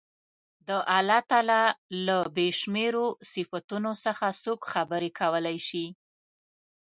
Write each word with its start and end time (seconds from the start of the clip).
د 0.67 0.69
الله 0.97 1.21
تعالی 1.29 1.63
له 2.05 2.17
بې 2.35 2.47
شمېرو 2.59 3.05
صفتونو 3.31 3.91
څخه 4.05 4.25
څوک 4.43 4.59
خبرې 4.71 5.09
کولای 5.19 5.57
شي. 5.67 5.85